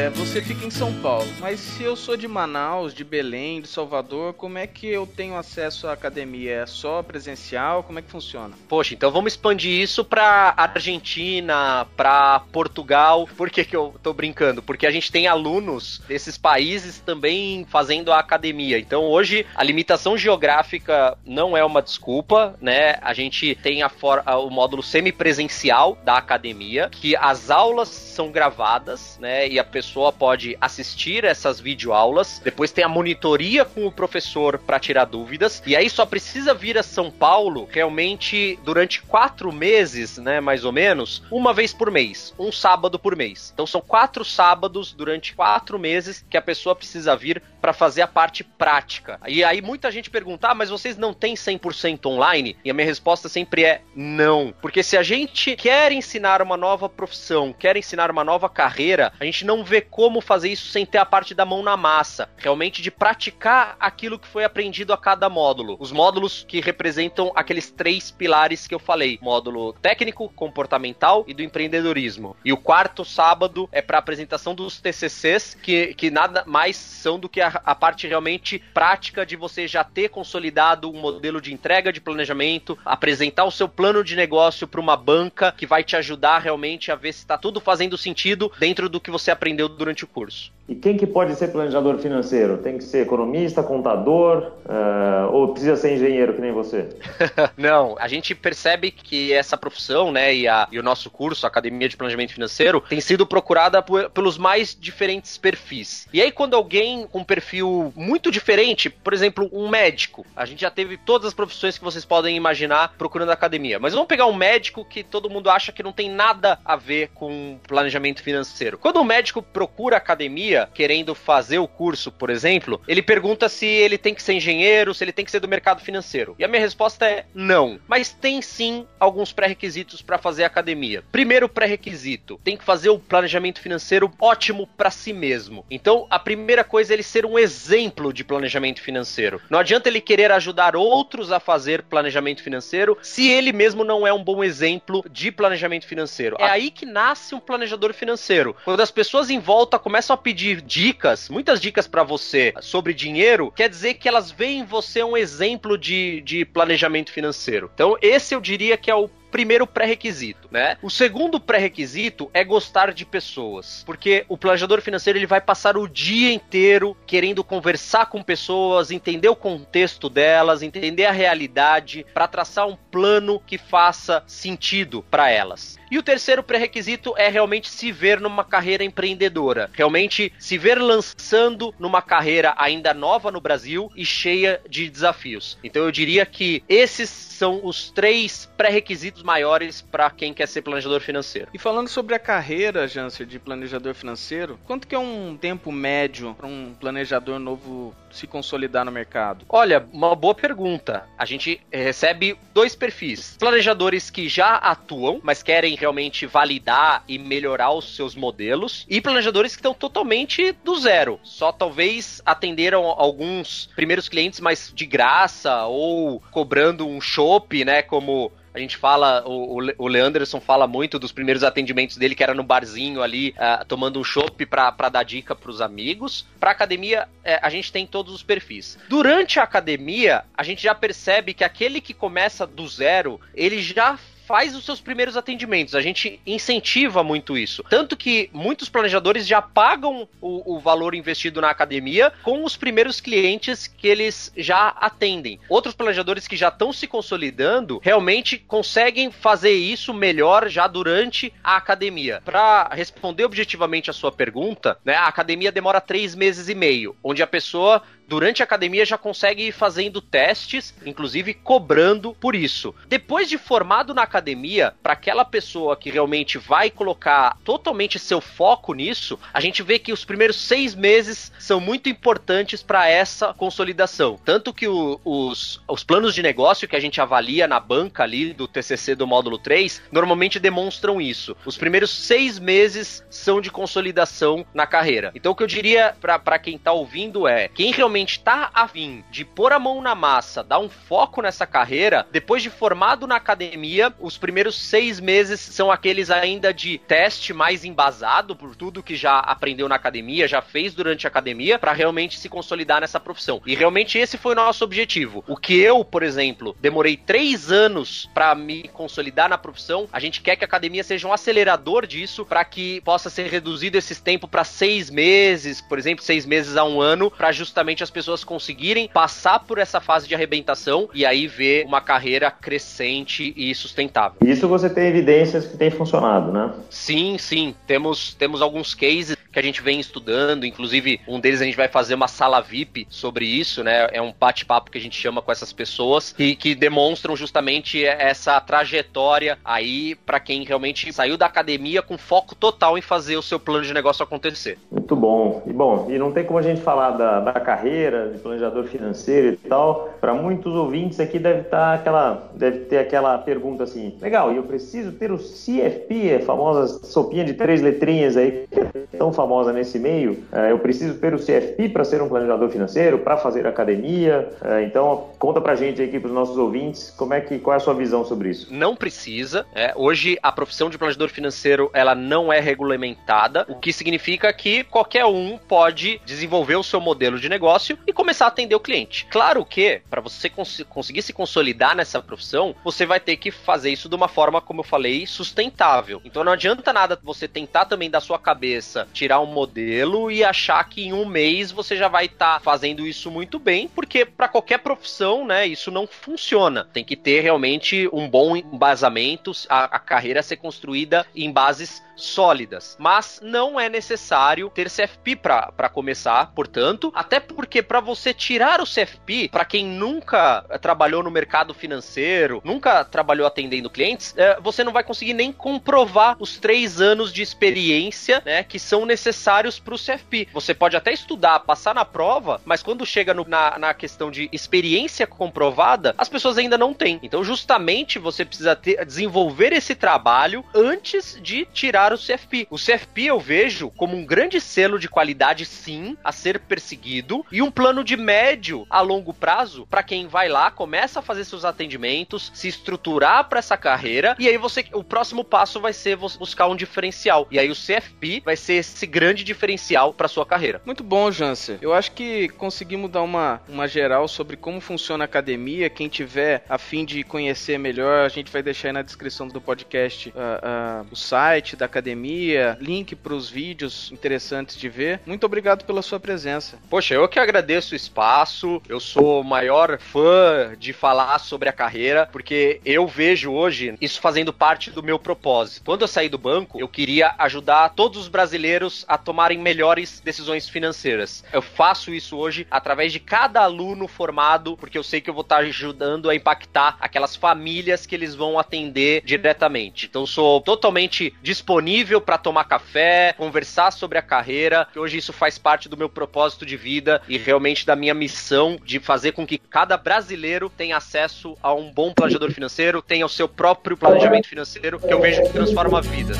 É, 0.00 0.08
você 0.08 0.40
fica 0.40 0.64
em 0.64 0.70
São 0.70 0.94
Paulo, 1.02 1.28
mas 1.38 1.60
se 1.60 1.82
eu 1.82 1.94
sou 1.94 2.16
de 2.16 2.26
Manaus, 2.26 2.94
de 2.94 3.04
Belém, 3.04 3.60
de 3.60 3.68
Salvador, 3.68 4.32
como 4.32 4.56
é 4.56 4.66
que 4.66 4.86
eu 4.86 5.06
tenho 5.06 5.36
acesso 5.36 5.86
à 5.86 5.92
academia? 5.92 6.62
É 6.62 6.66
só 6.66 7.02
presencial? 7.02 7.82
Como 7.82 7.98
é 7.98 8.02
que 8.02 8.10
funciona? 8.10 8.54
Poxa, 8.66 8.94
então 8.94 9.10
vamos 9.10 9.34
expandir 9.34 9.78
isso 9.78 10.02
para 10.02 10.54
Argentina, 10.56 11.86
para 11.98 12.40
Portugal. 12.50 13.28
Por 13.36 13.50
que, 13.50 13.62
que 13.62 13.76
eu 13.76 13.94
tô 14.02 14.14
brincando? 14.14 14.62
Porque 14.62 14.86
a 14.86 14.90
gente 14.90 15.12
tem 15.12 15.26
alunos 15.26 16.00
desses 16.08 16.38
países 16.38 16.98
também 17.00 17.66
fazendo 17.68 18.10
a 18.10 18.20
academia. 18.20 18.78
Então 18.78 19.02
hoje 19.02 19.44
a 19.54 19.62
limitação 19.62 20.16
geográfica 20.16 21.18
não 21.26 21.54
é 21.54 21.62
uma 21.62 21.82
desculpa, 21.82 22.56
né? 22.58 22.96
A 23.02 23.12
gente 23.12 23.54
tem 23.54 23.82
a 23.82 23.90
o 24.38 24.48
módulo 24.48 24.82
semipresencial 24.82 25.98
da 26.02 26.16
academia, 26.16 26.88
que 26.90 27.14
as 27.16 27.50
aulas 27.50 27.88
são 27.90 28.30
gravadas, 28.30 29.18
né? 29.20 29.46
E 29.46 29.58
a 29.58 29.64
pessoa 29.64 29.89
pode 30.18 30.56
assistir 30.60 31.24
essas 31.24 31.60
videoaulas, 31.60 32.40
depois 32.42 32.72
tem 32.72 32.84
a 32.84 32.88
monitoria 32.88 33.64
com 33.64 33.86
o 33.86 33.92
professor 33.92 34.58
para 34.58 34.78
tirar 34.78 35.04
dúvidas, 35.04 35.62
e 35.66 35.76
aí 35.76 35.88
só 35.88 36.06
precisa 36.06 36.54
vir 36.54 36.78
a 36.78 36.82
São 36.82 37.10
Paulo 37.10 37.68
realmente 37.70 38.58
durante 38.64 39.02
quatro 39.02 39.52
meses, 39.52 40.18
né, 40.18 40.40
mais 40.40 40.64
ou 40.64 40.72
menos, 40.72 41.22
uma 41.30 41.52
vez 41.52 41.72
por 41.72 41.90
mês, 41.90 42.34
um 42.38 42.52
sábado 42.52 42.98
por 42.98 43.16
mês. 43.16 43.50
Então 43.52 43.66
são 43.66 43.80
quatro 43.80 44.24
sábados 44.24 44.92
durante 44.92 45.34
quatro 45.34 45.78
meses 45.78 46.24
que 46.28 46.36
a 46.36 46.42
pessoa 46.42 46.74
precisa 46.74 47.16
vir 47.16 47.42
para 47.60 47.72
fazer 47.72 48.02
a 48.02 48.06
parte 48.06 48.42
prática. 48.42 49.20
E 49.26 49.44
aí 49.44 49.60
muita 49.60 49.90
gente 49.90 50.10
pergunta, 50.10 50.48
ah, 50.48 50.54
mas 50.54 50.70
vocês 50.70 50.96
não 50.96 51.12
têm 51.12 51.34
100% 51.34 52.06
online? 52.06 52.56
E 52.64 52.70
a 52.70 52.74
minha 52.74 52.86
resposta 52.86 53.28
sempre 53.28 53.64
é 53.64 53.82
não. 53.94 54.54
Porque 54.60 54.82
se 54.82 54.96
a 54.96 55.02
gente 55.02 55.54
quer 55.56 55.92
ensinar 55.92 56.40
uma 56.40 56.56
nova 56.56 56.88
profissão, 56.88 57.52
quer 57.52 57.76
ensinar 57.76 58.10
uma 58.10 58.24
nova 58.24 58.48
carreira, 58.48 59.12
a 59.20 59.24
gente 59.24 59.44
não 59.44 59.62
vê 59.64 59.79
como 59.80 60.20
fazer 60.20 60.50
isso 60.50 60.68
sem 60.68 60.84
ter 60.84 60.98
a 60.98 61.06
parte 61.06 61.34
da 61.34 61.44
mão 61.44 61.62
na 61.62 61.76
massa, 61.76 62.28
realmente 62.36 62.82
de 62.82 62.90
praticar 62.90 63.76
aquilo 63.78 64.18
que 64.18 64.28
foi 64.28 64.44
aprendido 64.44 64.92
a 64.92 64.98
cada 64.98 65.28
módulo. 65.28 65.76
Os 65.78 65.92
módulos 65.92 66.44
que 66.46 66.60
representam 66.60 67.32
aqueles 67.34 67.70
três 67.70 68.10
pilares 68.10 68.66
que 68.66 68.74
eu 68.74 68.78
falei: 68.78 69.18
módulo 69.22 69.72
técnico, 69.74 70.28
comportamental 70.34 71.24
e 71.26 71.34
do 71.34 71.42
empreendedorismo. 71.42 72.36
E 72.44 72.52
o 72.52 72.56
quarto 72.56 73.04
sábado 73.04 73.68
é 73.72 73.82
para 73.82 73.98
apresentação 73.98 74.54
dos 74.54 74.80
TCCs, 74.80 75.56
que, 75.62 75.94
que 75.94 76.10
nada 76.10 76.44
mais 76.46 76.76
são 76.76 77.18
do 77.18 77.28
que 77.28 77.40
a, 77.40 77.60
a 77.64 77.74
parte 77.74 78.06
realmente 78.06 78.58
prática 78.72 79.24
de 79.24 79.36
você 79.36 79.66
já 79.66 79.84
ter 79.84 80.08
consolidado 80.08 80.90
um 80.90 81.00
modelo 81.00 81.40
de 81.40 81.52
entrega 81.52 81.92
de 81.92 82.00
planejamento, 82.00 82.78
apresentar 82.84 83.44
o 83.44 83.50
seu 83.50 83.68
plano 83.68 84.02
de 84.02 84.16
negócio 84.16 84.66
para 84.66 84.80
uma 84.80 84.96
banca 84.96 85.52
que 85.52 85.66
vai 85.66 85.82
te 85.82 85.96
ajudar 85.96 86.38
realmente 86.38 86.90
a 86.90 86.94
ver 86.94 87.12
se 87.12 87.20
está 87.20 87.36
tudo 87.36 87.60
fazendo 87.60 87.96
sentido 87.96 88.50
dentro 88.58 88.88
do 88.88 89.00
que 89.00 89.10
você 89.10 89.30
aprendeu 89.30 89.59
durante 89.68 90.04
o 90.04 90.08
curso. 90.08 90.52
E 90.68 90.74
quem 90.76 90.96
que 90.96 91.04
pode 91.04 91.34
ser 91.34 91.48
planejador 91.48 91.98
financeiro? 91.98 92.58
Tem 92.58 92.78
que 92.78 92.84
ser 92.84 93.02
economista, 93.02 93.60
contador, 93.60 94.52
uh, 94.64 95.32
ou 95.32 95.48
precisa 95.48 95.74
ser 95.74 95.94
engenheiro 95.94 96.32
que 96.32 96.40
nem 96.40 96.52
você? 96.52 96.88
Não, 97.58 97.96
a 97.98 98.06
gente 98.06 98.36
percebe 98.36 98.92
que 98.92 99.32
essa 99.32 99.56
profissão, 99.56 100.12
né, 100.12 100.32
e, 100.32 100.46
a, 100.46 100.68
e, 100.70 100.78
o 100.78 100.82
nosso 100.82 101.10
curso, 101.10 101.44
a 101.44 101.48
Academia 101.48 101.88
de 101.88 101.96
Planejamento 101.96 102.32
Financeiro, 102.32 102.80
tem 102.88 103.00
sido 103.00 103.26
procurada 103.26 103.82
por, 103.82 104.10
pelos 104.10 104.38
mais 104.38 104.76
diferentes 104.78 105.36
perfis. 105.36 106.06
E 106.12 106.22
aí, 106.22 106.30
quando 106.30 106.54
alguém 106.54 107.04
com 107.04 107.18
um 107.18 107.24
perfil 107.24 107.92
muito 107.96 108.30
diferente, 108.30 108.88
por 108.88 109.12
exemplo, 109.12 109.50
um 109.52 109.68
médico, 109.68 110.24
a 110.36 110.44
gente 110.44 110.60
já 110.60 110.70
teve 110.70 110.96
todas 110.96 111.26
as 111.26 111.34
profissões 111.34 111.78
que 111.78 111.84
vocês 111.84 112.04
podem 112.04 112.36
imaginar 112.36 112.94
procurando 112.96 113.30
a 113.30 113.34
academia. 113.34 113.80
Mas 113.80 113.92
vamos 113.92 114.06
pegar 114.06 114.26
um 114.26 114.34
médico 114.34 114.84
que 114.84 115.02
todo 115.02 115.28
mundo 115.28 115.50
acha 115.50 115.72
que 115.72 115.82
não 115.82 115.92
tem 115.92 116.08
nada 116.08 116.60
a 116.64 116.76
ver 116.76 117.10
com 117.14 117.58
planejamento 117.66 118.22
financeiro. 118.22 118.78
Quando 118.78 119.00
um 119.00 119.04
médico 119.04 119.42
procura 119.42 119.96
a 119.96 119.98
academia, 119.98 120.59
querendo 120.66 121.14
fazer 121.14 121.58
o 121.58 121.68
curso, 121.68 122.10
por 122.10 122.30
exemplo, 122.30 122.80
ele 122.86 123.02
pergunta 123.02 123.48
se 123.48 123.66
ele 123.66 123.98
tem 123.98 124.14
que 124.14 124.22
ser 124.22 124.34
engenheiro, 124.34 124.94
se 124.94 125.04
ele 125.04 125.12
tem 125.12 125.24
que 125.24 125.30
ser 125.30 125.40
do 125.40 125.48
mercado 125.48 125.82
financeiro. 125.82 126.34
E 126.38 126.44
a 126.44 126.48
minha 126.48 126.60
resposta 126.60 127.06
é 127.06 127.24
não. 127.34 127.78
Mas 127.86 128.12
tem 128.12 128.42
sim 128.42 128.86
alguns 128.98 129.32
pré-requisitos 129.32 130.02
para 130.02 130.18
fazer 130.18 130.44
academia. 130.44 131.04
Primeiro 131.10 131.48
pré-requisito, 131.48 132.40
tem 132.42 132.56
que 132.56 132.64
fazer 132.64 132.90
o 132.90 132.98
planejamento 132.98 133.60
financeiro 133.60 134.12
ótimo 134.20 134.66
para 134.66 134.90
si 134.90 135.12
mesmo. 135.12 135.64
Então, 135.70 136.06
a 136.10 136.18
primeira 136.18 136.64
coisa 136.64 136.92
é 136.92 136.94
ele 136.94 137.02
ser 137.02 137.24
um 137.24 137.38
exemplo 137.38 138.12
de 138.12 138.24
planejamento 138.24 138.82
financeiro. 138.82 139.40
Não 139.48 139.58
adianta 139.58 139.88
ele 139.88 140.00
querer 140.00 140.30
ajudar 140.32 140.76
outros 140.76 141.32
a 141.32 141.40
fazer 141.40 141.82
planejamento 141.82 142.42
financeiro 142.42 142.96
se 143.02 143.28
ele 143.28 143.52
mesmo 143.52 143.84
não 143.84 144.06
é 144.06 144.12
um 144.12 144.22
bom 144.22 144.42
exemplo 144.42 145.04
de 145.10 145.30
planejamento 145.30 145.86
financeiro. 145.86 146.36
É 146.38 146.44
aí 146.44 146.70
que 146.70 146.86
nasce 146.86 147.34
um 147.34 147.40
planejador 147.40 147.92
financeiro. 147.92 148.56
Quando 148.64 148.80
as 148.80 148.90
pessoas 148.90 149.30
em 149.30 149.38
volta 149.38 149.78
começam 149.78 150.14
a 150.14 150.16
pedir 150.16 150.39
dicas, 150.62 151.28
muitas 151.28 151.60
dicas 151.60 151.86
para 151.86 152.02
você 152.02 152.52
sobre 152.60 152.94
dinheiro, 152.94 153.52
quer 153.54 153.68
dizer 153.68 153.94
que 153.94 154.08
elas 154.08 154.30
veem 154.30 154.60
em 154.60 154.64
você 154.64 155.02
um 155.02 155.16
exemplo 155.16 155.76
de, 155.76 156.20
de 156.22 156.44
planejamento 156.44 157.12
financeiro. 157.12 157.70
Então, 157.74 157.96
esse 158.00 158.34
eu 158.34 158.40
diria 158.40 158.76
que 158.76 158.90
é 158.90 158.94
o 158.94 159.08
primeiro 159.30 159.66
pré-requisito, 159.66 160.48
né? 160.50 160.76
O 160.82 160.90
segundo 160.90 161.40
pré-requisito 161.40 162.28
é 162.34 162.44
gostar 162.44 162.92
de 162.92 163.06
pessoas, 163.06 163.82
porque 163.86 164.24
o 164.28 164.36
planejador 164.36 164.80
financeiro 164.80 165.18
ele 165.18 165.26
vai 165.26 165.40
passar 165.40 165.76
o 165.76 165.88
dia 165.88 166.32
inteiro 166.32 166.96
querendo 167.06 167.44
conversar 167.44 168.06
com 168.06 168.22
pessoas, 168.22 168.90
entender 168.90 169.28
o 169.28 169.36
contexto 169.36 170.08
delas, 170.08 170.62
entender 170.62 171.06
a 171.06 171.12
realidade, 171.12 172.04
para 172.12 172.26
traçar 172.26 172.66
um 172.66 172.76
plano 172.90 173.40
que 173.46 173.56
faça 173.56 174.22
sentido 174.26 175.04
para 175.10 175.30
elas. 175.30 175.78
E 175.90 175.98
o 175.98 176.02
terceiro 176.02 176.42
pré-requisito 176.42 177.14
é 177.16 177.28
realmente 177.28 177.68
se 177.68 177.90
ver 177.90 178.20
numa 178.20 178.44
carreira 178.44 178.84
empreendedora, 178.84 179.68
realmente 179.72 180.32
se 180.38 180.56
ver 180.56 180.80
lançando 180.80 181.74
numa 181.78 182.00
carreira 182.00 182.54
ainda 182.56 182.94
nova 182.94 183.30
no 183.30 183.40
Brasil 183.40 183.90
e 183.96 184.06
cheia 184.06 184.60
de 184.68 184.88
desafios. 184.88 185.58
Então 185.64 185.82
eu 185.82 185.90
diria 185.90 186.24
que 186.24 186.62
esses 186.68 187.10
são 187.10 187.60
os 187.64 187.90
três 187.90 188.48
pré-requisitos 188.56 189.22
maiores 189.22 189.80
para 189.80 190.10
quem 190.10 190.32
quer 190.34 190.46
ser 190.46 190.62
planejador 190.62 191.00
financeiro. 191.00 191.48
E 191.54 191.58
falando 191.58 191.88
sobre 191.88 192.14
a 192.14 192.18
carreira, 192.18 192.86
Janser, 192.86 193.26
de 193.26 193.38
planejador 193.38 193.94
financeiro, 193.94 194.60
quanto 194.66 194.86
que 194.86 194.94
é 194.94 194.98
um 194.98 195.36
tempo 195.36 195.72
médio 195.72 196.34
para 196.34 196.46
um 196.46 196.74
planejador 196.78 197.38
novo 197.38 197.94
se 198.10 198.26
consolidar 198.26 198.84
no 198.84 198.92
mercado? 198.92 199.44
Olha, 199.48 199.86
uma 199.92 200.14
boa 200.14 200.34
pergunta. 200.34 201.04
A 201.16 201.24
gente 201.24 201.60
recebe 201.72 202.38
dois 202.52 202.74
perfis: 202.76 203.36
planejadores 203.38 204.10
que 204.10 204.28
já 204.28 204.56
atuam, 204.56 205.20
mas 205.22 205.42
querem 205.42 205.76
realmente 205.80 206.26
validar 206.26 207.02
e 207.08 207.18
melhorar 207.18 207.72
os 207.72 207.96
seus 207.96 208.14
modelos, 208.14 208.86
e 208.88 209.00
planejadores 209.00 209.52
que 209.52 209.60
estão 209.60 209.74
totalmente 209.74 210.52
do 210.64 210.78
zero. 210.78 211.18
Só 211.22 211.50
talvez 211.50 212.20
atenderam 212.24 212.84
alguns 212.84 213.70
primeiros 213.74 214.08
clientes, 214.08 214.40
mas 214.40 214.72
de 214.74 214.86
graça 214.86 215.64
ou 215.64 216.20
cobrando 216.30 216.86
um 216.86 217.00
chopp, 217.00 217.64
né? 217.64 217.82
Como 217.82 218.30
a 218.52 218.58
gente 218.58 218.76
fala, 218.76 219.22
o, 219.26 219.58
o 219.78 219.86
Leanderson 219.86 220.40
fala 220.40 220.66
muito 220.66 220.98
dos 220.98 221.12
primeiros 221.12 221.44
atendimentos 221.44 221.96
dele, 221.96 222.16
que 222.16 222.22
era 222.22 222.34
no 222.34 222.42
barzinho 222.42 223.00
ali, 223.00 223.30
uh, 223.30 223.64
tomando 223.64 224.00
um 224.00 224.04
chopp 224.04 224.44
pra 224.44 224.88
dar 224.90 225.04
dica 225.04 225.36
pros 225.36 225.60
amigos. 225.60 226.26
Pra 226.38 226.50
academia, 226.50 227.04
uh, 227.04 227.38
a 227.42 227.48
gente 227.48 227.70
tem 227.70 227.86
todos 227.86 228.12
os 228.12 228.22
perfis. 228.24 228.76
Durante 228.88 229.38
a 229.38 229.44
academia, 229.44 230.24
a 230.36 230.42
gente 230.42 230.62
já 230.62 230.74
percebe 230.74 231.32
que 231.32 231.44
aquele 231.44 231.80
que 231.80 231.94
começa 231.94 232.44
do 232.44 232.66
zero, 232.66 233.20
ele 233.34 233.62
já 233.62 233.96
faz 234.30 234.54
os 234.54 234.64
seus 234.64 234.80
primeiros 234.80 235.16
atendimentos. 235.16 235.74
A 235.74 235.80
gente 235.80 236.20
incentiva 236.24 237.02
muito 237.02 237.36
isso. 237.36 237.64
Tanto 237.68 237.96
que 237.96 238.30
muitos 238.32 238.68
planejadores 238.68 239.26
já 239.26 239.42
pagam 239.42 240.08
o, 240.20 240.54
o 240.54 240.60
valor 240.60 240.94
investido 240.94 241.40
na 241.40 241.50
academia 241.50 242.12
com 242.22 242.44
os 242.44 242.56
primeiros 242.56 243.00
clientes 243.00 243.66
que 243.66 243.88
eles 243.88 244.32
já 244.36 244.68
atendem. 244.68 245.40
Outros 245.48 245.74
planejadores 245.74 246.28
que 246.28 246.36
já 246.36 246.46
estão 246.46 246.72
se 246.72 246.86
consolidando 246.86 247.80
realmente 247.82 248.38
conseguem 248.38 249.10
fazer 249.10 249.50
isso 249.50 249.92
melhor 249.92 250.48
já 250.48 250.68
durante 250.68 251.34
a 251.42 251.56
academia. 251.56 252.22
Para 252.24 252.68
responder 252.72 253.24
objetivamente 253.24 253.90
a 253.90 253.92
sua 253.92 254.12
pergunta, 254.12 254.78
né, 254.84 254.94
a 254.94 255.08
academia 255.08 255.50
demora 255.50 255.80
três 255.80 256.14
meses 256.14 256.48
e 256.48 256.54
meio, 256.54 256.94
onde 257.02 257.20
a 257.20 257.26
pessoa 257.26 257.82
durante 258.10 258.42
a 258.42 258.44
academia 258.44 258.84
já 258.84 258.98
consegue 258.98 259.44
ir 259.44 259.52
fazendo 259.52 260.02
testes, 260.02 260.74
inclusive 260.84 261.32
cobrando 261.32 262.12
por 262.12 262.34
isso. 262.34 262.74
Depois 262.88 263.28
de 263.28 263.38
formado 263.38 263.94
na 263.94 264.02
academia, 264.02 264.74
para 264.82 264.94
aquela 264.94 265.24
pessoa 265.24 265.76
que 265.76 265.92
realmente 265.92 266.36
vai 266.36 266.70
colocar 266.70 267.36
totalmente 267.44 268.00
seu 268.00 268.20
foco 268.20 268.74
nisso, 268.74 269.16
a 269.32 269.40
gente 269.40 269.62
vê 269.62 269.78
que 269.78 269.92
os 269.92 270.04
primeiros 270.04 270.34
seis 270.36 270.74
meses 270.74 271.30
são 271.38 271.60
muito 271.60 271.88
importantes 271.88 272.64
para 272.64 272.88
essa 272.88 273.32
consolidação. 273.32 274.18
Tanto 274.24 274.52
que 274.52 274.66
o, 274.66 275.00
os, 275.04 275.62
os 275.68 275.84
planos 275.84 276.12
de 276.12 276.20
negócio 276.20 276.66
que 276.66 276.74
a 276.74 276.80
gente 276.80 277.00
avalia 277.00 277.46
na 277.46 277.60
banca 277.60 278.02
ali 278.02 278.32
do 278.32 278.48
TCC 278.48 278.96
do 278.96 279.06
módulo 279.06 279.38
3 279.38 279.82
normalmente 279.92 280.40
demonstram 280.40 281.00
isso. 281.00 281.36
Os 281.46 281.56
primeiros 281.56 281.90
seis 281.92 282.40
meses 282.40 283.04
são 283.08 283.40
de 283.40 283.52
consolidação 283.52 284.44
na 284.52 284.66
carreira. 284.66 285.12
Então 285.14 285.30
o 285.30 285.34
que 285.36 285.44
eu 285.44 285.46
diria 285.46 285.94
para 286.00 286.40
quem 286.40 286.56
está 286.56 286.72
ouvindo 286.72 287.28
é: 287.28 287.46
quem 287.46 287.70
realmente 287.70 287.99
realmente 288.00 288.20
tá 288.20 288.50
afim 288.54 289.04
de 289.10 289.24
pôr 289.24 289.52
a 289.52 289.58
mão 289.58 289.82
na 289.82 289.94
massa, 289.94 290.42
dar 290.42 290.58
um 290.58 290.68
foco 290.70 291.20
nessa 291.20 291.46
carreira, 291.46 292.06
depois 292.10 292.42
de 292.42 292.48
formado 292.48 293.06
na 293.06 293.16
academia, 293.16 293.92
os 293.98 294.16
primeiros 294.16 294.56
seis 294.56 294.98
meses 294.98 295.38
são 295.40 295.70
aqueles 295.70 296.10
ainda 296.10 296.52
de 296.52 296.78
teste 296.78 297.34
mais 297.34 297.64
embasado 297.64 298.34
por 298.34 298.56
tudo 298.56 298.82
que 298.82 298.96
já 298.96 299.18
aprendeu 299.18 299.68
na 299.68 299.74
academia, 299.74 300.26
já 300.26 300.40
fez 300.40 300.74
durante 300.74 301.06
a 301.06 301.08
academia, 301.08 301.58
para 301.58 301.72
realmente 301.72 302.18
se 302.18 302.28
consolidar 302.28 302.80
nessa 302.80 302.98
profissão. 302.98 303.42
E 303.44 303.54
realmente 303.54 303.98
esse 303.98 304.16
foi 304.16 304.32
o 304.32 304.36
nosso 304.36 304.64
objetivo. 304.64 305.22
O 305.28 305.36
que 305.36 305.58
eu, 305.58 305.84
por 305.84 306.02
exemplo, 306.02 306.56
demorei 306.60 306.96
três 306.96 307.52
anos 307.52 308.08
para 308.14 308.34
me 308.34 308.68
consolidar 308.68 309.28
na 309.28 309.36
profissão, 309.36 309.88
a 309.92 310.00
gente 310.00 310.22
quer 310.22 310.36
que 310.36 310.44
a 310.44 310.46
academia 310.46 310.82
seja 310.82 311.06
um 311.06 311.12
acelerador 311.12 311.86
disso, 311.86 312.24
para 312.24 312.44
que 312.44 312.80
possa 312.80 313.10
ser 313.10 313.26
reduzido 313.26 313.76
esses 313.76 314.00
tempos 314.00 314.30
para 314.30 314.44
seis 314.44 314.88
meses, 314.88 315.60
por 315.60 315.78
exemplo, 315.78 316.02
seis 316.02 316.24
meses 316.24 316.56
a 316.56 316.64
um 316.64 316.80
ano, 316.80 317.10
para 317.10 317.32
justamente 317.32 317.82
as 317.82 317.89
as 317.90 317.92
pessoas 317.92 318.22
conseguirem 318.22 318.88
passar 318.88 319.40
por 319.40 319.58
essa 319.58 319.80
fase 319.80 320.06
de 320.06 320.14
arrebentação 320.14 320.88
e 320.94 321.04
aí 321.04 321.26
ver 321.26 321.66
uma 321.66 321.80
carreira 321.80 322.30
crescente 322.30 323.34
e 323.36 323.52
sustentável. 323.54 324.18
Isso 324.22 324.46
você 324.46 324.70
tem 324.70 324.86
evidências 324.86 325.46
que 325.46 325.56
tem 325.56 325.70
funcionado, 325.70 326.30
né? 326.30 326.52
Sim, 326.70 327.18
sim. 327.18 327.54
Temos, 327.66 328.14
temos 328.14 328.40
alguns 328.40 328.74
cases 328.74 329.16
que 329.32 329.38
a 329.38 329.42
gente 329.42 329.62
vem 329.62 329.78
estudando, 329.78 330.44
inclusive 330.44 331.00
um 331.06 331.20
deles 331.20 331.40
a 331.40 331.44
gente 331.44 331.56
vai 331.56 331.68
fazer 331.68 331.94
uma 331.94 332.08
sala 332.08 332.40
VIP 332.40 332.86
sobre 332.90 333.24
isso, 333.24 333.62
né? 333.62 333.88
É 333.92 334.02
um 334.02 334.12
bate-papo 334.18 334.70
que 334.70 334.78
a 334.78 334.80
gente 334.80 335.00
chama 335.00 335.22
com 335.22 335.30
essas 335.30 335.52
pessoas 335.52 336.14
e 336.18 336.34
que 336.34 336.54
demonstram 336.54 337.16
justamente 337.16 337.84
essa 337.84 338.40
trajetória 338.40 339.38
aí 339.44 339.94
para 339.94 340.20
quem 340.20 340.44
realmente 340.44 340.92
saiu 340.92 341.16
da 341.16 341.26
academia 341.26 341.82
com 341.82 341.96
foco 341.96 342.34
total 342.34 342.76
em 342.76 342.82
fazer 342.82 343.16
o 343.16 343.22
seu 343.22 343.38
plano 343.38 343.64
de 343.64 343.74
negócio 343.74 344.02
acontecer. 344.02 344.58
Muito 344.70 344.96
bom. 344.96 345.42
E 345.46 345.52
bom, 345.52 345.86
e 345.88 345.98
não 345.98 346.12
tem 346.12 346.24
como 346.24 346.38
a 346.38 346.42
gente 346.42 346.60
falar 346.60 346.90
da, 346.92 347.20
da 347.20 347.40
carreira 347.40 347.79
de 348.12 348.18
planejador 348.18 348.64
financeiro 348.64 349.28
e 349.28 349.48
tal. 349.48 349.94
Para 350.00 350.14
muitos 350.14 350.54
ouvintes 350.54 351.00
aqui 351.00 351.18
deve 351.18 351.40
estar 351.40 351.58
tá 351.58 351.74
aquela, 351.74 352.30
deve 352.34 352.58
ter 352.60 352.78
aquela 352.78 353.18
pergunta 353.18 353.64
assim: 353.64 353.96
legal, 354.00 354.32
e 354.32 354.36
eu 354.36 354.42
preciso 354.42 354.92
ter 354.92 355.10
o 355.10 355.18
CFP, 355.18 356.16
a 356.20 356.24
famosa 356.24 356.84
sopinha 356.84 357.24
de 357.24 357.34
três 357.34 357.62
letrinhas 357.62 358.16
aí 358.16 358.46
que 358.50 358.60
é 358.60 358.70
tão 358.98 359.12
famosa 359.12 359.52
nesse 359.52 359.78
meio. 359.78 360.22
É, 360.32 360.50
eu 360.50 360.58
preciso 360.58 360.94
ter 360.98 361.14
o 361.14 361.18
CFP 361.18 361.70
para 361.70 361.84
ser 361.84 362.02
um 362.02 362.08
planejador 362.08 362.50
financeiro, 362.50 362.98
para 362.98 363.16
fazer 363.16 363.46
academia. 363.46 364.28
É, 364.42 364.62
então, 364.62 365.08
conta 365.18 365.40
para 365.40 365.54
gente 365.54 365.80
aqui, 365.80 365.98
para 365.98 366.08
os 366.08 366.14
nossos 366.14 366.36
ouvintes, 366.36 366.90
como 366.96 367.14
é 367.14 367.20
que, 367.20 367.38
qual 367.38 367.54
é 367.54 367.56
a 367.56 367.60
sua 367.60 367.74
visão 367.74 368.04
sobre 368.04 368.30
isso? 368.30 368.48
Não 368.50 368.74
precisa. 368.74 369.46
É, 369.54 369.72
hoje, 369.76 370.18
a 370.22 370.32
profissão 370.32 370.68
de 370.68 370.76
planejador 370.76 371.08
financeiro 371.08 371.70
ela 371.72 371.94
não 371.94 372.32
é 372.32 372.40
regulamentada, 372.40 373.46
o 373.48 373.54
que 373.54 373.72
significa 373.72 374.32
que 374.32 374.64
qualquer 374.64 375.04
um 375.04 375.38
pode 375.38 376.00
desenvolver 376.04 376.56
o 376.56 376.62
seu 376.62 376.80
modelo 376.80 377.18
de 377.18 377.28
negócio 377.28 377.59
e 377.86 377.92
começar 377.92 378.24
a 378.24 378.28
atender 378.28 378.54
o 378.54 378.60
cliente. 378.60 379.06
Claro 379.10 379.44
que, 379.44 379.82
para 379.90 380.00
você 380.00 380.28
cons 380.28 380.64
conseguir 380.68 381.02
se 381.02 381.12
consolidar 381.12 381.76
nessa 381.76 382.00
profissão, 382.02 382.54
você 382.64 382.86
vai 382.86 382.98
ter 382.98 383.16
que 383.16 383.30
fazer 383.30 383.70
isso 383.70 383.88
de 383.88 383.94
uma 383.94 384.08
forma, 384.08 384.40
como 384.40 384.60
eu 384.60 384.64
falei, 384.64 385.06
sustentável. 385.06 386.00
Então, 386.04 386.24
não 386.24 386.32
adianta 386.32 386.72
nada 386.72 386.98
você 387.02 387.28
tentar 387.28 387.66
também 387.66 387.90
da 387.90 388.00
sua 388.00 388.18
cabeça 388.18 388.88
tirar 388.92 389.10
tirar 389.10 389.18
um 389.18 389.26
modelo 389.26 390.08
e 390.08 390.22
achar 390.22 390.62
que 390.68 390.86
em 390.86 390.92
um 390.92 391.04
mês 391.04 391.50
você 391.50 391.76
já 391.76 391.88
vai 391.88 392.04
estar 392.04 392.34
tá 392.34 392.40
fazendo 392.40 392.86
isso 392.86 393.10
muito 393.10 393.40
bem, 393.40 393.66
porque 393.66 394.04
para 394.04 394.28
qualquer 394.28 394.58
profissão, 394.58 395.26
né, 395.26 395.44
isso 395.46 395.70
não 395.70 395.84
funciona. 395.84 396.68
Tem 396.72 396.84
que 396.84 396.94
ter 396.94 397.20
realmente 397.20 397.88
um 397.92 398.08
bom 398.08 398.36
embasamento, 398.36 399.32
a, 399.48 399.64
a 399.64 399.78
carreira 399.80 400.22
ser 400.22 400.36
construída 400.36 401.04
em 401.14 401.32
bases 401.32 401.82
sólidas. 401.96 402.76
Mas 402.78 403.20
não 403.22 403.58
é 403.58 403.68
necessário 403.68 404.50
ter 404.54 404.70
CFP 404.70 405.16
para 405.16 405.68
começar, 405.68 406.32
portanto, 406.34 406.92
até 406.94 407.20
porque 407.20 407.49
para 407.62 407.80
você 407.80 408.14
tirar 408.14 408.60
o 408.60 408.64
CFP, 408.64 409.28
para 409.30 409.44
quem 409.44 409.66
nunca 409.66 410.42
trabalhou 410.60 411.02
no 411.02 411.10
mercado 411.10 411.52
financeiro, 411.52 412.40
nunca 412.44 412.84
trabalhou 412.84 413.26
atendendo 413.26 413.68
clientes, 413.68 414.14
é, 414.16 414.38
você 414.40 414.62
não 414.62 414.72
vai 414.72 414.84
conseguir 414.84 415.14
nem 415.14 415.32
comprovar 415.32 416.16
os 416.20 416.38
três 416.38 416.80
anos 416.80 417.12
de 417.12 417.22
experiência 417.22 418.22
né, 418.24 418.42
que 418.44 418.58
são 418.58 418.86
necessários 418.86 419.58
para 419.58 419.74
o 419.74 419.78
CFP. 419.78 420.28
Você 420.32 420.54
pode 420.54 420.76
até 420.76 420.92
estudar, 420.92 421.40
passar 421.40 421.74
na 421.74 421.84
prova, 421.84 422.40
mas 422.44 422.62
quando 422.62 422.86
chega 422.86 423.12
no, 423.12 423.26
na, 423.26 423.58
na 423.58 423.74
questão 423.74 424.10
de 424.10 424.28
experiência 424.32 425.06
comprovada, 425.06 425.94
as 425.98 426.08
pessoas 426.08 426.38
ainda 426.38 426.56
não 426.56 426.72
têm. 426.72 427.00
Então, 427.02 427.24
justamente, 427.24 427.98
você 427.98 428.24
precisa 428.24 428.54
ter, 428.54 428.84
desenvolver 428.84 429.52
esse 429.52 429.74
trabalho 429.74 430.44
antes 430.54 431.18
de 431.20 431.46
tirar 431.52 431.92
o 431.92 431.98
CFP. 431.98 432.46
O 432.50 432.56
CFP 432.56 433.04
eu 433.04 433.18
vejo 433.18 433.70
como 433.70 433.96
um 433.96 434.04
grande 434.04 434.40
selo 434.40 434.78
de 434.78 434.88
qualidade, 434.88 435.44
sim, 435.44 435.96
a 436.04 436.12
ser 436.12 436.38
perseguido 436.40 437.24
e 437.30 437.39
um 437.42 437.50
plano 437.50 437.84
de 437.84 437.96
médio 437.96 438.66
a 438.68 438.80
longo 438.80 439.12
prazo 439.12 439.66
para 439.68 439.82
quem 439.82 440.06
vai 440.06 440.28
lá, 440.28 440.50
começa 440.50 441.00
a 441.00 441.02
fazer 441.02 441.24
seus 441.24 441.44
atendimentos, 441.44 442.30
se 442.34 442.48
estruturar 442.48 443.28
para 443.28 443.38
essa 443.38 443.56
carreira 443.56 444.16
e 444.18 444.28
aí 444.28 444.36
você, 444.36 444.64
o 444.72 444.84
próximo 444.84 445.24
passo 445.24 445.60
vai 445.60 445.72
ser 445.72 445.96
buscar 445.96 446.48
um 446.48 446.56
diferencial. 446.56 447.26
E 447.30 447.38
aí 447.38 447.50
o 447.50 447.54
CFP 447.54 448.22
vai 448.24 448.36
ser 448.36 448.54
esse 448.54 448.86
grande 448.86 449.24
diferencial 449.24 449.92
para 449.92 450.08
sua 450.08 450.26
carreira. 450.26 450.60
Muito 450.64 450.82
bom, 450.82 451.10
Janser. 451.10 451.58
Eu 451.60 451.72
acho 451.72 451.92
que 451.92 452.28
conseguimos 452.30 452.90
dar 452.90 453.02
uma, 453.02 453.40
uma 453.48 453.66
geral 453.68 454.08
sobre 454.08 454.36
como 454.36 454.60
funciona 454.60 455.04
a 455.04 455.06
academia. 455.06 455.70
Quem 455.70 455.88
tiver 455.88 456.44
a 456.48 456.58
fim 456.58 456.84
de 456.84 457.02
conhecer 457.02 457.58
melhor, 457.58 458.04
a 458.04 458.08
gente 458.08 458.30
vai 458.30 458.42
deixar 458.42 458.68
aí 458.68 458.72
na 458.72 458.82
descrição 458.82 459.28
do 459.28 459.40
podcast 459.40 460.10
uh, 460.10 460.12
uh, 460.12 460.86
o 460.90 460.96
site 460.96 461.56
da 461.56 461.66
academia, 461.66 462.56
link 462.60 462.94
para 462.94 463.14
os 463.14 463.28
vídeos 463.28 463.90
interessantes 463.92 464.56
de 464.56 464.68
ver. 464.68 465.00
Muito 465.06 465.24
obrigado 465.24 465.64
pela 465.64 465.82
sua 465.82 466.00
presença. 466.00 466.58
Poxa, 466.68 466.94
eu 466.94 467.08
que 467.08 467.18
agradeço 467.18 467.29
o 467.70 467.76
espaço. 467.76 468.60
Eu 468.68 468.80
sou 468.80 469.20
o 469.20 469.24
maior 469.24 469.78
fã 469.78 470.54
de 470.58 470.72
falar 470.72 471.18
sobre 471.18 471.48
a 471.48 471.52
carreira, 471.52 472.08
porque 472.10 472.60
eu 472.64 472.86
vejo 472.86 473.30
hoje 473.30 473.74
isso 473.80 474.00
fazendo 474.00 474.32
parte 474.32 474.70
do 474.70 474.82
meu 474.82 474.98
propósito. 474.98 475.64
Quando 475.64 475.82
eu 475.82 475.88
saí 475.88 476.08
do 476.08 476.18
banco, 476.18 476.58
eu 476.60 476.68
queria 476.68 477.14
ajudar 477.18 477.70
todos 477.70 478.00
os 478.00 478.08
brasileiros 478.08 478.84
a 478.88 478.98
tomarem 478.98 479.38
melhores 479.38 480.00
decisões 480.00 480.48
financeiras. 480.48 481.24
Eu 481.32 481.40
faço 481.40 481.94
isso 481.94 482.16
hoje 482.16 482.46
através 482.50 482.92
de 482.92 482.98
cada 482.98 483.42
aluno 483.42 483.86
formado, 483.86 484.56
porque 484.56 484.76
eu 484.76 484.82
sei 484.82 485.00
que 485.00 485.08
eu 485.08 485.14
vou 485.14 485.22
estar 485.22 485.38
ajudando 485.38 486.10
a 486.10 486.14
impactar 486.14 486.76
aquelas 486.80 487.14
famílias 487.14 487.86
que 487.86 487.94
eles 487.94 488.14
vão 488.14 488.38
atender 488.38 489.02
diretamente. 489.04 489.86
Então, 489.86 490.04
sou 490.04 490.40
totalmente 490.40 491.14
disponível 491.22 492.00
para 492.00 492.18
tomar 492.18 492.44
café, 492.44 493.14
conversar 493.16 493.70
sobre 493.70 493.98
a 493.98 494.02
carreira. 494.02 494.66
Hoje 494.74 494.98
isso 494.98 495.12
faz 495.12 495.38
parte 495.38 495.68
do 495.68 495.76
meu 495.76 495.88
propósito 495.88 496.44
de 496.44 496.56
vida 496.56 497.00
e 497.08 497.19
realmente 497.20 497.66
da 497.66 497.76
minha 497.76 497.94
missão 497.94 498.58
de 498.64 498.78
fazer 498.78 499.12
com 499.12 499.26
que 499.26 499.38
cada 499.38 499.76
brasileiro 499.76 500.50
tenha 500.50 500.76
acesso 500.76 501.36
a 501.42 501.52
um 501.54 501.72
bom 501.72 501.92
planejador 501.92 502.30
financeiro, 502.32 502.82
tenha 502.82 503.06
o 503.06 503.08
seu 503.08 503.28
próprio 503.28 503.76
planejamento 503.76 504.28
financeiro, 504.28 504.78
que 504.78 504.92
eu 504.92 505.00
vejo 505.00 505.22
que 505.22 505.32
transforma 505.32 505.80
vidas. 505.80 506.18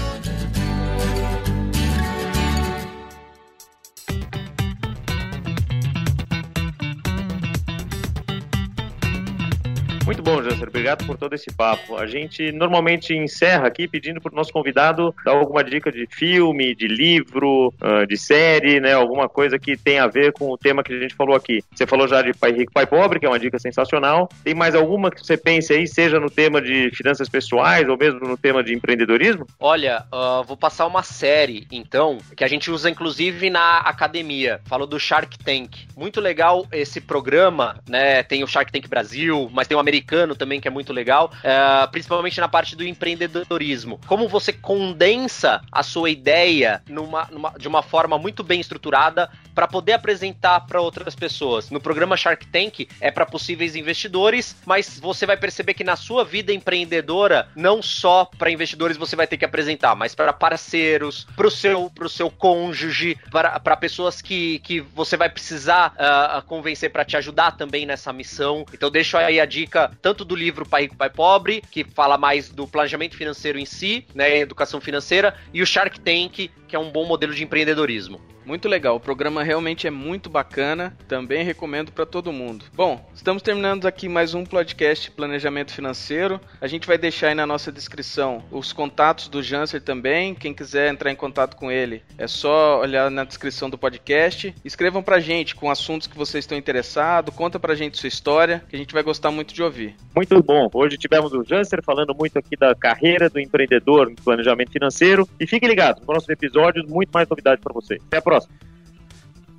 Muito 10.11 10.25
bom, 10.25 10.42
Janser. 10.42 10.66
Obrigado 10.66 11.07
por 11.07 11.16
todo 11.16 11.35
esse 11.35 11.53
papo. 11.53 11.96
A 11.96 12.05
gente 12.05 12.51
normalmente 12.51 13.14
encerra 13.14 13.68
aqui 13.68 13.87
pedindo 13.87 14.20
para 14.20 14.33
o 14.33 14.35
nosso 14.35 14.53
convidado 14.53 15.14
dar 15.25 15.31
alguma 15.31 15.62
dica 15.62 15.92
de 15.92 16.05
filme, 16.11 16.75
de 16.75 16.88
livro, 16.88 17.73
ah, 17.81 18.05
de 18.05 18.16
série, 18.16 18.81
né? 18.81 18.92
Alguma 18.92 19.29
coisa 19.29 19.57
que 19.57 19.77
tenha 19.77 20.03
a 20.03 20.09
ver 20.09 20.33
com 20.33 20.51
o 20.51 20.59
tema 20.59 20.83
que 20.83 20.92
a 20.92 20.99
gente 20.99 21.14
falou 21.14 21.37
aqui. 21.37 21.62
Você 21.73 21.87
falou 21.87 22.09
já 22.09 22.23
de 22.23 22.33
Pai 22.33 22.51
Rico, 22.51 22.73
Pai 22.73 22.87
Pobre, 22.87 23.20
que 23.20 23.27
é 23.27 23.29
uma 23.29 23.38
dica 23.38 23.57
sensacional. 23.61 24.29
Tem 24.42 24.53
mais 24.53 24.75
alguma 24.75 25.12
que 25.12 25.25
você 25.25 25.37
pense 25.37 25.73
aí, 25.73 25.87
seja 25.87 26.18
no 26.18 26.29
tema 26.29 26.61
de 26.61 26.90
finanças 26.92 27.29
pessoais 27.29 27.88
ou 27.88 27.96
mesmo 27.96 28.18
no 28.18 28.37
tema 28.37 28.64
de 28.64 28.75
empreendedorismo? 28.75 29.46
Olha, 29.61 30.07
uh, 30.12 30.42
vou 30.42 30.57
passar 30.57 30.88
uma 30.88 31.05
série, 31.05 31.68
então, 31.70 32.18
que 32.37 32.42
a 32.42 32.49
gente 32.49 32.68
usa 32.68 32.90
inclusive 32.90 33.49
na 33.49 33.79
academia. 33.79 34.61
Falo 34.64 34.87
do 34.87 34.99
Shark 34.99 35.38
Tank. 35.38 35.87
Muito 35.96 36.20
legal 36.20 36.66
esse 36.73 37.01
programa, 37.01 37.79
né? 37.88 38.25
Tem 38.25 38.42
o 38.42 38.49
Shark 38.49 38.73
Tank 38.73 38.88
Brasil, 38.88 39.49
mas 39.53 39.68
tem 39.68 39.77
o 39.77 39.81
americano 39.81 40.00
americano 40.01 40.35
também, 40.35 40.61
que 40.61 40.67
é 40.67 40.71
muito 40.71 40.93
legal, 40.93 41.31
é, 41.43 41.87
principalmente 41.89 42.41
na 42.41 42.49
parte 42.49 42.75
do 42.75 42.85
empreendedorismo. 42.85 44.01
Como 44.07 44.29
você 44.29 44.53
condensa 44.53 45.61
a 45.71 45.83
sua 45.83 46.11
ideia 46.11 46.83
numa, 46.89 47.27
numa 47.31 47.51
de 47.59 47.69
uma 47.69 47.83
forma 47.83 48.19
muito 48.19 48.43
bem 48.43 48.61
estruturada 48.61 49.31
para 49.55 49.67
poder 49.67 49.93
apresentar 49.93 50.61
para 50.61 50.81
outras 50.81 51.15
pessoas. 51.15 51.71
No 51.71 51.81
programa 51.81 52.17
Shark 52.17 52.47
Tank 52.47 52.89
é 53.01 53.11
para 53.11 53.27
possíveis 53.27 53.77
investidores, 53.77 54.57
mas 54.65 54.99
você 54.99 55.27
vai 55.27 55.37
perceber 55.37 55.75
que 55.75 55.85
na 55.85 55.97
sua 55.97 56.25
vida 56.25 56.53
empreendedora, 56.53 57.49
não 57.55 57.83
só 57.83 58.25
para 58.39 58.51
investidores 58.51 58.97
você 58.97 59.17
vai 59.17 59.27
ter 59.27 59.37
que 59.37 59.45
apresentar, 59.45 59.95
mas 59.95 60.15
para 60.15 60.33
parceiros, 60.33 61.27
para 61.37 61.47
o 61.47 61.51
seu, 61.51 61.93
seu 62.09 62.31
cônjuge, 62.31 63.19
para 63.31 63.77
pessoas 63.77 64.23
que, 64.23 64.61
que 64.61 64.81
você 64.81 65.17
vai 65.17 65.29
precisar 65.29 65.95
uh, 65.95 66.43
convencer 66.47 66.91
para 66.91 67.05
te 67.05 67.17
ajudar 67.17 67.53
também 67.53 67.85
nessa 67.85 68.13
missão. 68.13 68.65
Então 68.73 68.91
deixo 68.91 69.17
aí 69.17 69.41
a 69.41 69.45
dica 69.45 69.89
tanto 70.00 70.24
do 70.24 70.35
livro 70.35 70.68
Pai 70.68 70.83
Rico, 70.83 70.96
Pai 70.96 71.11
Pobre, 71.11 71.62
que 71.70 71.85
fala 71.85 72.16
mais 72.16 72.48
do 72.48 72.66
planejamento 72.66 73.16
financeiro 73.16 73.59
em 73.59 73.66
si, 73.66 74.07
né, 74.14 74.38
educação 74.38 74.81
financeira, 74.81 75.35
e 75.53 75.62
o 75.62 75.66
Shark 75.66 76.00
Tank, 76.00 76.50
que 76.70 76.76
é 76.76 76.78
um 76.78 76.92
bom 76.92 77.04
modelo 77.04 77.35
de 77.35 77.42
empreendedorismo. 77.42 78.20
Muito 78.46 78.68
legal, 78.68 78.96
o 78.96 79.00
programa 79.00 79.42
realmente 79.42 79.87
é 79.87 79.90
muito 79.90 80.30
bacana, 80.30 80.96
também 81.06 81.44
recomendo 81.44 81.92
para 81.92 82.06
todo 82.06 82.33
mundo. 82.33 82.64
Bom, 82.74 83.09
estamos 83.14 83.42
terminando 83.42 83.87
aqui 83.87 84.09
mais 84.09 84.35
um 84.35 84.44
podcast 84.44 85.11
Planejamento 85.11 85.74
Financeiro. 85.74 86.40
A 86.61 86.66
gente 86.66 86.87
vai 86.87 86.96
deixar 86.96 87.28
aí 87.28 87.35
na 87.35 87.46
nossa 87.46 87.70
descrição 87.70 88.42
os 88.50 88.72
contatos 88.72 89.28
do 89.28 89.42
Janser 89.42 89.83
também. 89.83 90.35
Quem 90.35 90.54
quiser 90.54 90.90
entrar 90.90 91.11
em 91.11 91.16
contato 91.16 91.54
com 91.54 91.70
ele, 91.70 92.02
é 92.16 92.26
só 92.26 92.80
olhar 92.80 93.11
na 93.11 93.24
descrição 93.24 93.68
do 93.68 93.76
podcast. 93.76 94.54
Escrevam 94.64 95.02
pra 95.02 95.20
gente 95.20 95.54
com 95.54 95.70
assuntos 95.70 96.06
que 96.06 96.16
vocês 96.16 96.44
estão 96.44 96.56
interessados, 96.56 97.35
conta 97.35 97.61
pra 97.61 97.74
gente 97.74 97.98
sua 97.98 98.09
história, 98.09 98.64
que 98.68 98.76
a 98.76 98.78
gente 98.78 98.94
vai 98.94 99.02
gostar 99.02 99.30
muito 99.30 99.52
de 99.52 99.62
ouvir. 99.62 99.96
Muito 100.14 100.42
bom. 100.42 100.68
Hoje 100.72 100.96
tivemos 100.96 101.33
o 101.33 101.44
Janser 101.44 101.83
falando 101.85 102.14
muito 102.14 102.38
aqui 102.38 102.56
da 102.56 102.74
carreira 102.74 103.28
do 103.28 103.38
empreendedor 103.38 104.09
no 104.09 104.16
planejamento 104.16 104.72
financeiro. 104.72 105.28
E 105.38 105.46
fiquem 105.46 105.68
ligados, 105.68 106.00
no 106.00 106.06
próximo 106.06 106.33
episódio, 106.33 106.60
muito 106.88 107.11
mais 107.12 107.29
novidades 107.29 107.62
para 107.62 107.73
vocês. 107.73 108.03
Até 108.07 108.18
a 108.18 108.23
próxima. 108.23 108.55